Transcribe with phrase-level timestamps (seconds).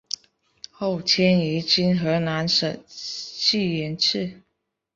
[0.71, 4.41] 后迁于今河南省济源市。